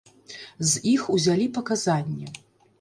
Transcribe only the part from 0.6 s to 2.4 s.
З іх узялі паказанні.